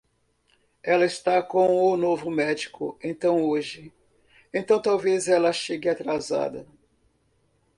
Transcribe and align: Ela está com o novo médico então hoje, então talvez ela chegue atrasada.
Ela 0.81 1.05
está 1.05 1.43
com 1.43 1.75
o 1.91 1.95
novo 1.95 2.31
médico 2.31 2.97
então 3.03 3.43
hoje, 3.43 3.93
então 4.51 4.81
talvez 4.81 5.27
ela 5.27 5.53
chegue 5.53 5.87
atrasada. 5.89 6.65